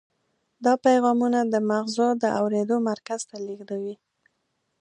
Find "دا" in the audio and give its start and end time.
0.65-0.73